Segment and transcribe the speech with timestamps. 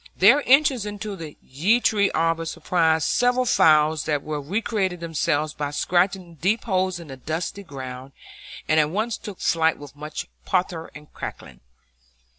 [0.17, 5.69] Their entrance into the yew tree arbour surprised several fowls that were recreating themselves by
[5.69, 8.13] scratching deep holes in the dusty ground,
[8.67, 11.59] and at once took flight with much pother and cackling.